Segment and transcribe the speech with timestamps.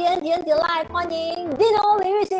[0.00, 2.34] 点点点来，欢迎叮咚李玉玺。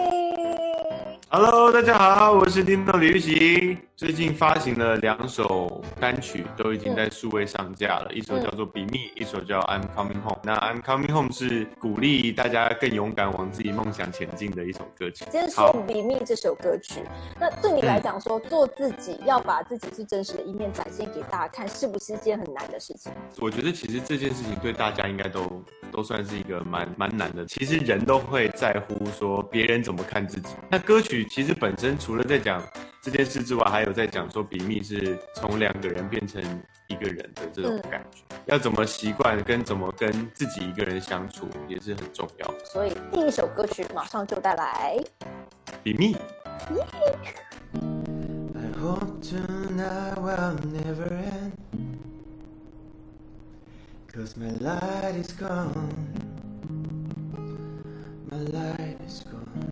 [1.28, 3.76] Hello，大家好，我是叮咚李玉玺。
[4.00, 10.36] 最近发行了两首单曲，都已经在数位上架了，一首叫做《比密》，一首叫《I'm Coming Home》。
[10.42, 15.26] 那《I'm Coming Home》是鼓励大家更勇敢往自己梦想前进的一首歌曲。
[15.30, 17.02] 今天好说《比密》这首歌曲，
[17.38, 23.12] 那对你来讲说，做自己要把自己最真实的一面展现给大家看，是不是一件很难的事情？
[23.38, 25.62] 我觉得其实这件事情对大家应该都
[25.92, 27.44] 都算是一个蛮蛮难的。
[27.44, 30.54] 其实人都会在乎说别人怎么看自己。
[30.70, 32.62] 那歌曲其实本身除了在讲
[33.02, 36.42] 这件事之外，还有在讲说比密是从两个人变成
[36.88, 42.64] 一个人的这种感觉，要怎么习惯跟怎么跟自己一个人相处也是很重要的。
[42.66, 45.02] 所以第一首歌曲马上就带来。
[45.82, 46.14] 比密。
[48.52, 51.52] I hope tonight will never end.
[54.12, 55.88] Cause my light is gone.
[58.28, 59.69] My light is gone.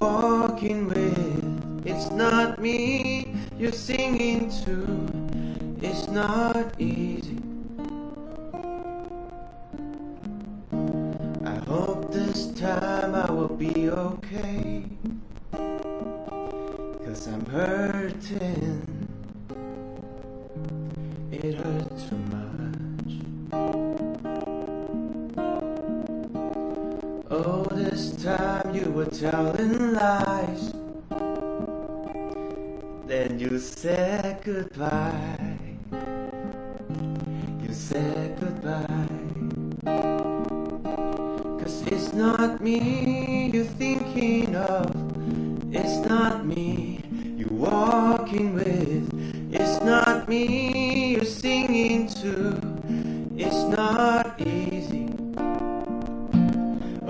[0.00, 1.86] Walking with.
[1.86, 5.86] It's not me you're singing to.
[5.86, 6.99] It's not easy.
[28.22, 30.74] Time you were telling lies.
[33.06, 35.56] Then you said goodbye.
[37.62, 39.08] You said goodbye.
[41.62, 44.92] Cause it's not me you're thinking of.
[45.72, 47.00] It's not me
[47.38, 49.08] you're walking with.
[49.50, 52.60] It's not me you're singing to.
[53.36, 55.08] It's not easy.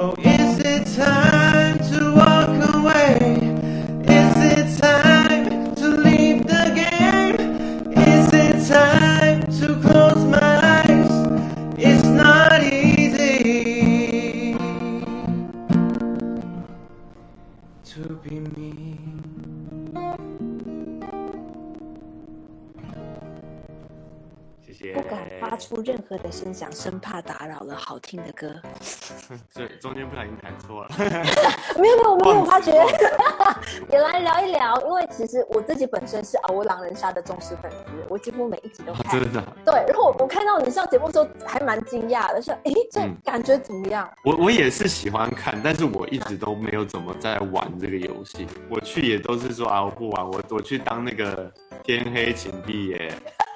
[0.02, 1.19] Oh, is anytime.
[26.30, 28.54] 出任何的声响，生怕打扰了好听的歌。
[29.50, 30.90] 所以中间不小心弹错了。
[31.76, 32.72] 没 有没有，我们没有发觉。
[33.90, 39.20] 也来聊一聊，因为其实我自己本身是敖狼人杀的忠实粉丝，我几乎每一集都看。
[39.20, 44.08] 真的啊，对，然后我看到你上节目的时候还蛮惊讶的，说：“哎，这嗯感觉怎么样？
[44.24, 48.46] 我我也是喜欢看，但是我一直都没有怎么在玩这个游戏。
[48.68, 51.50] 我去也都是说啊，我不玩，我我去当那个
[51.82, 53.12] 天黑请闭耶，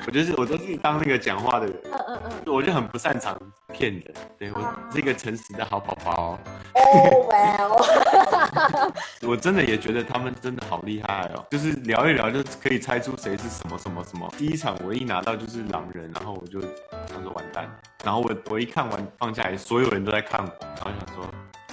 [0.07, 2.53] 我就是我都是当那个讲话的人，嗯嗯嗯。
[2.53, 3.37] 我就很不擅长
[3.73, 4.15] 骗人。
[4.39, 4.61] 对我
[4.93, 6.39] 是一个诚实的好宝宝，
[6.75, 8.93] 哦 well，
[9.27, 14.31] 我真的也觉得他们真的好厉害哦，就是聊一聊就可以猜出谁是什么什么什么。
[14.37, 17.67] 第一场我一拿到就是狼人，然后我就想说完蛋，
[18.05, 21.27] 然后我我一看完放下来，所有人都在看我，然后想说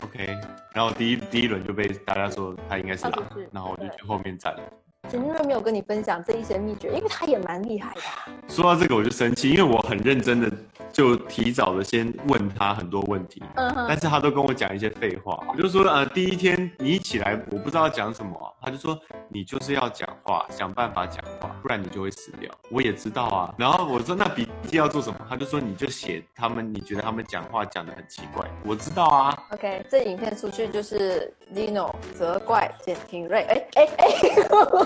[0.03, 0.37] OK，
[0.73, 4.61] 然后第一第一轮就被大家说他应该是狼然后我就去后面站了。
[5.11, 8.01] 简瑞没有跟你分享这一些秘诀，因为他也蛮厉害的、
[8.47, 10.49] 说到这个我就生气，因为我很认真的
[11.01, 15.43] 就提早的先问他很多问题，嗯哼，但是他都跟我讲一些废话。
[15.51, 18.95] 我就说，呃，第一天你一起来，我不知道讲什么啊、他就说
[19.27, 22.51] 你就是要讲话，想办法讲话，不然你就会死掉。
[22.69, 23.51] 我也知道啊。
[23.57, 25.15] 然后我说那笔记要做什么？
[25.27, 28.45] 他就说你就写他们，你觉得他们讲话讲的很奇怪。
[28.63, 29.35] 我知道啊。
[29.53, 34.07] OK，这影片出去就是 Lino 责怪简廷瑞，哎哎哎。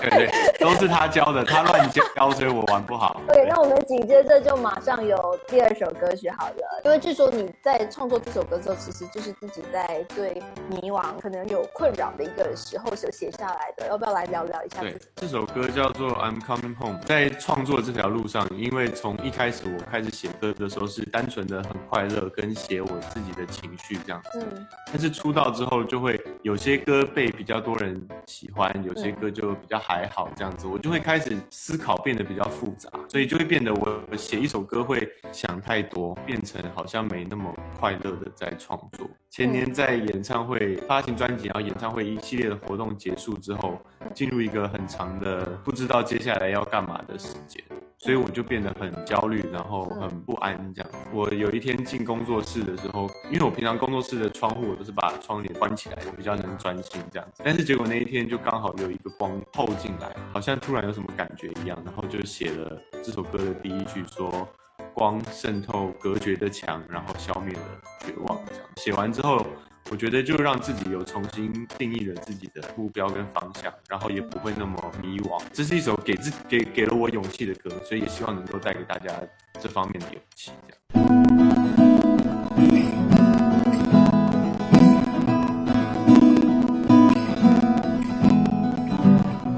[0.00, 3.20] 对对，都是他教的，他乱教，所以我玩不好。
[3.28, 17.00] 对，那我们紧接着就马上有第二首歌曲好了，因为据说你在创作这首歌之后，其实就是自己在最迷惘、可能有困扰的一个时候所写下来的，要不要来聊聊一下对？，这首歌叫做《I'm Coming Home》。
[17.06, 24.40] 在创作这条路上，因为从一开始我开始写歌的时候是单纯的很快乐，跟写我自己的情绪这样子。
[24.40, 39.08] 嗯但是出道之后就会有些歌被比较多人喜欢，有些歌就比较还好这样子，我就会开始思考变得比较复杂，所以就会变得我我写一首歌会想太多，变成好像没那么快乐的在创作。
[39.30, 43.78] 前年在演唱会发行专辑，然后演唱会一系列的活动结束之后，
[44.14, 47.62] 进入一个很长的不知道接下来要干嘛的时间。
[47.98, 50.90] 所以我就变得很焦虑，然后很不安这样。
[51.14, 57.42] 我有一天进工作室的时候，因为我平常工作室的窗户我都是把窗帘关起来，我比较能专心这样子。
[57.44, 64.46] 但是结果那一天就刚好有一个光透进来，好像突然有什么感觉一样，然后就写了这首歌的第一句说。
[64.96, 67.60] 光渗透隔绝的墙，然后消灭了
[68.00, 68.40] 绝望。
[68.76, 69.46] 写完之后，
[69.90, 75.38] 我觉得就让自己有重新定义了自己的目标跟方向，然后也不会那么迷惘。
[75.52, 79.12] 这是一首给自给给了我勇气的歌，所以也希望能够带给大家
[79.60, 80.50] 这方面的勇气。
[80.66, 80.78] 这样。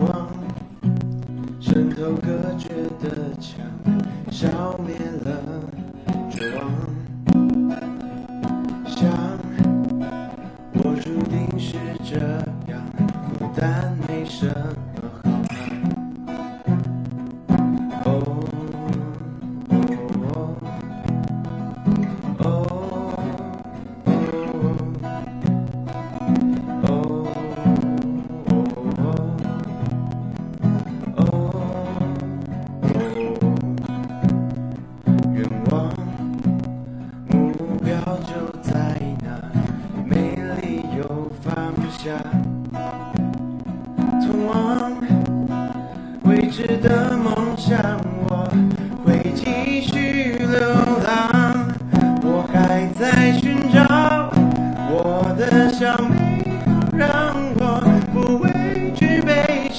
[0.00, 0.28] 光
[1.60, 2.68] 渗透隔绝
[2.98, 3.64] 的墙，
[4.32, 4.96] 消灭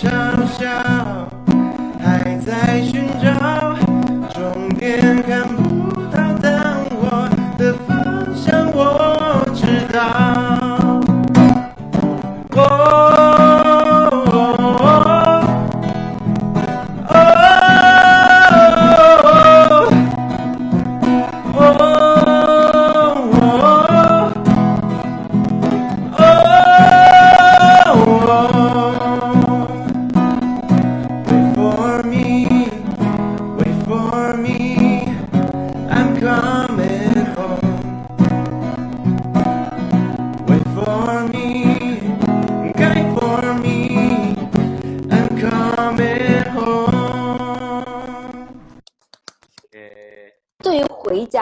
[0.01, 0.38] 被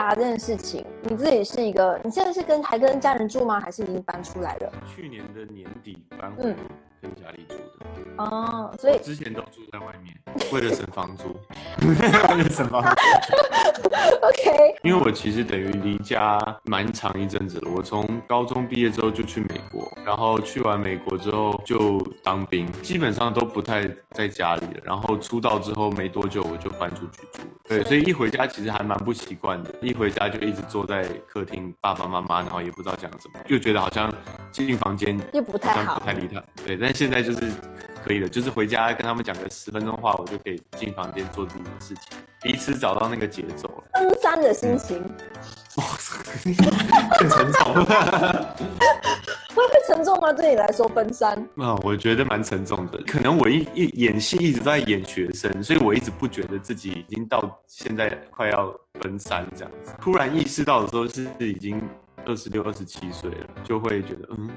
[0.08, 3.60] 他这件事情，你自己是一个，你现在是跟还跟家人住吗？
[3.60, 4.72] 还是已经搬出来了？
[4.94, 6.56] 去年的年底搬回嗯
[7.00, 10.12] 跟家里住的，哦，所以之前都住在外面，
[10.52, 11.36] 为了省房租，
[11.86, 12.88] 为了省房租。
[14.20, 17.70] OK，因为我其实等于离家蛮长一阵子了。
[17.70, 24.80] 我从高中毕业之后就去美国，然后去完美国之后就当兵，基本上都不太在家里了。
[24.82, 29.72] 然后出道之后没多久我就搬出去住了，对，所以一回家其实还蛮不习惯的。
[29.80, 34.10] 一回家就一直坐在客厅，爸爸妈妈，然后也不知道讲什么，就觉得好像
[34.50, 36.42] 进房间又不太好不太理他。
[36.64, 37.52] 对，但现在就是
[38.08, 43.84] 可以的，就是回家跟他们讲个十分钟话，我就可以进房间做自己的事情，彼此找到那个节奏了。
[43.92, 45.04] 登山的心情
[47.18, 48.56] 更沉重了。
[49.54, 50.32] 会会沉重吗？
[50.32, 52.98] 对你来说，登山啊，我觉得蛮沉重的。
[53.06, 59.92] 可能我一一演戏一直在演学生，所以我一直不觉得自己已经到现在快要奔三这样子。
[60.00, 61.82] 突然意识到的时候是已经
[62.24, 64.48] 二十六、二十七岁了，就会觉得嗯，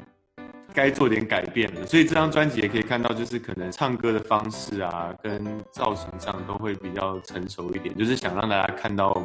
[0.74, 1.86] 该做点改变了。
[1.86, 9.22] 所以这张专辑也可以看到，就是可能唱歌的方式啊，跟造型上都会比较成熟一点，就是想让大家看到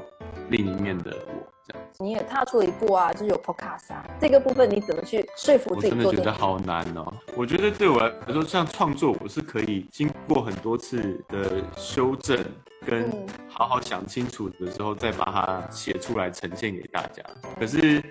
[0.49, 1.83] 另一面的我这样。
[1.99, 6.25] 你也踏出了一步啊，就是有 Podcast 啊，这个部分你怎么去说服我真的自己做这个？
[6.25, 7.13] 觉得好难哦。
[7.35, 12.39] 我觉得对我来说，像创作，我是可以经过很多次的修正，
[12.85, 17.23] 跟嗯好好想清楚的时候，再把它写出来呈现给大家。
[17.59, 18.03] 可是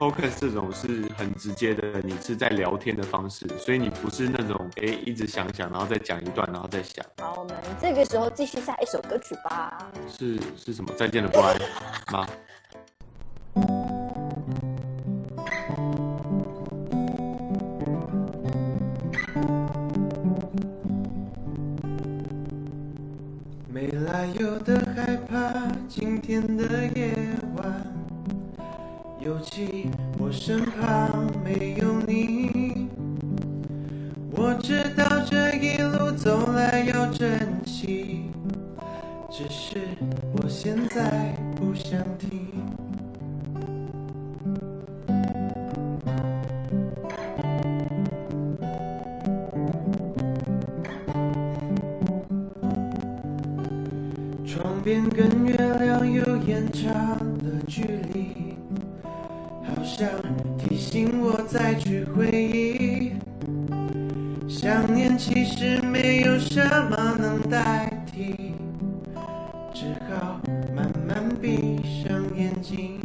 [0.00, 9.92] focus 这种是很直接的，你是在聊天的方式，所以你不是那种哎一直想想，然后再讲一段，然后再想，好，我们这个时候继续下一首歌曲吧。
[10.08, 10.90] 是是什么？
[10.96, 11.54] 再见了，不安
[12.10, 12.26] 吗？
[23.68, 25.52] 没来由的害怕，
[25.86, 27.19] 今天的夜晚，
[29.30, 32.88] 尤其我身旁没有你。
[34.32, 38.22] 我知道这一路走来要珍惜，
[39.30, 39.78] 只是
[40.32, 42.50] 我现在不想听。
[54.44, 57.99] 窗边跟月亮又延长了距离。
[59.80, 60.06] 好像
[60.58, 63.12] 提醒我再去回忆。
[64.46, 68.52] 想念其实没有什么能代替，
[69.72, 70.38] 只好
[70.76, 73.00] 慢慢闭上眼睛，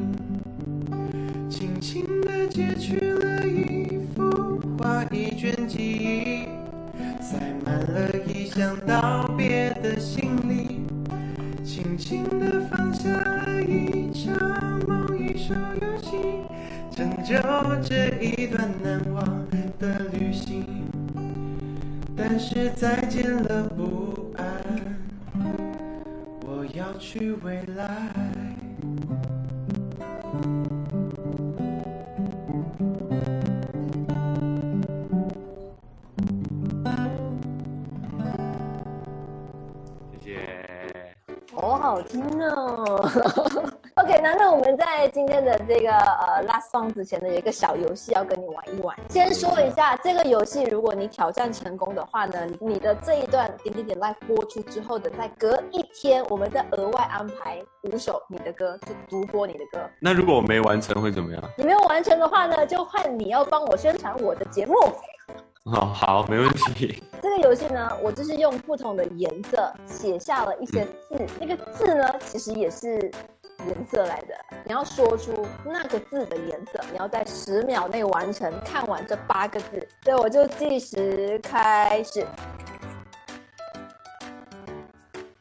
[1.50, 6.44] 轻轻地揭去了一幅画，一卷记忆，
[7.22, 10.82] 塞满了一箱道别的行李，
[11.63, 12.55] 轻轻地
[17.25, 17.36] 就
[17.82, 19.25] 这一段难忘
[19.79, 20.63] 的旅行。
[22.15, 24.46] 但是再见了不安，
[26.46, 28.13] 我要去未来。
[40.22, 40.38] 谢谢。
[41.55, 43.72] 好好听哦。
[44.06, 48.96] OK，那那我们在今天的这个呃 last song 之前呢，有一个小游戏要跟你玩一玩。
[49.10, 59.80] 先说一下这个游戏，如果你挑战成功的话呢，你的这一段点点点 live 播出之后的，再隔一天，我们再额外安排五首你的歌，就独播你的歌。
[60.00, 61.42] 那如果我没完成会怎么样？
[61.58, 64.76] 你没有完成的话呢，就换你要帮我宣传我的节目。
[65.66, 67.02] 哦，好，没问题。
[67.24, 73.12] 这个游戏呢，我就是用不同的颜色写下了一些字，那个字呢，其实也是
[73.67, 74.36] 颜色来的。
[74.63, 79.88] 你要说出那个字的颜色，你要在十秒内完成，看完这八个字。
[80.03, 82.25] 所以我就计时开始。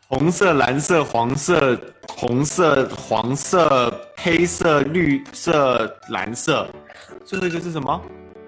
[0.09, 1.79] 红色、蓝色、黄色、
[2.09, 6.69] 红色、黄色、黑色、绿色、蓝色，
[7.25, 8.01] 最后一个是什么？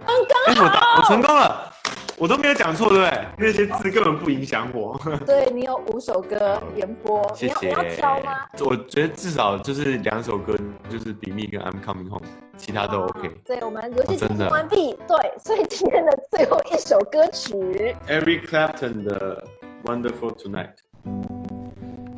[0.06, 0.14] 刚
[0.46, 1.72] 哎、刚我我成功了，
[2.18, 3.26] 我都没有讲错，对不对？
[3.36, 4.98] 那些字根本不影响我。
[5.26, 7.54] 对你有五首歌连播，谢谢。
[7.66, 8.46] 你要你要挑吗？
[8.60, 10.56] 我觉得至少就是两首歌，
[10.88, 12.20] 就是《比密》跟《I'm Coming Home》，
[12.56, 13.30] 其他都 OK。
[13.44, 14.96] 对，我们游戏进行完毕。
[15.06, 19.44] 对，所以今天的最后一首歌曲，Eric Clapton 的
[19.88, 20.72] 《Wonderful Tonight》。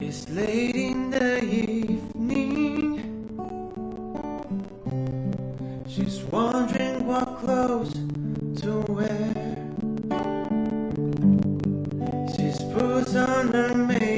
[0.01, 3.01] It's late in the evening.
[5.89, 7.93] She's wondering what clothes
[8.63, 9.38] to wear.
[12.59, 14.18] This on I made.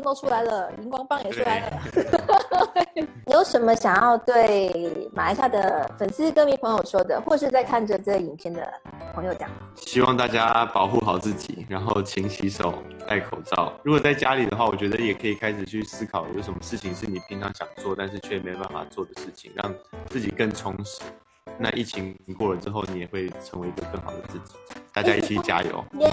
[0.00, 1.80] 都出来了，荧光棒也出来了。
[3.26, 8.66] 你有什么想要对马来西亚的粉丝、歌迷朋友说的，或是在看着这个影片的
[9.14, 9.48] 朋友讲？
[9.76, 12.74] 希望大家保护好自己，然后勤洗手、
[13.06, 13.72] 戴口罩。
[13.82, 19.72] 如果在家里的话，我觉得也可以开始去思考，有什么事情是你平常想做，但是却没办法做的事情，让
[20.06, 21.00] 自己更充实。
[21.58, 24.54] 那疫情过了之后，你也会成为一个更好的自己。
[24.92, 25.84] 大家一起加油！
[25.98, 26.10] 耶、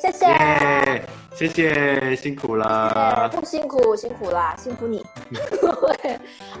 [0.00, 0.26] 谢谢。
[0.26, 1.02] 耶，
[1.34, 3.28] 谢谢，辛苦了。
[3.32, 5.04] 不辛苦，辛苦啦，辛苦你。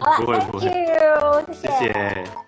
[0.00, 2.47] 好 了 不会不，Thank 会 you，谢谢。